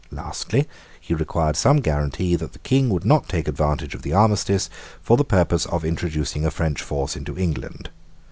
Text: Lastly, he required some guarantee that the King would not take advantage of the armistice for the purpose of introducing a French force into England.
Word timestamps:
Lastly, 0.09 0.67
he 0.99 1.13
required 1.13 1.55
some 1.55 1.77
guarantee 1.77 2.35
that 2.35 2.53
the 2.53 2.57
King 2.65 2.89
would 2.89 3.05
not 3.05 3.29
take 3.29 3.47
advantage 3.47 3.93
of 3.93 4.01
the 4.01 4.13
armistice 4.13 4.67
for 4.99 5.15
the 5.15 5.23
purpose 5.23 5.67
of 5.67 5.85
introducing 5.85 6.43
a 6.43 6.49
French 6.49 6.81
force 6.81 7.15
into 7.15 7.37
England. 7.37 7.91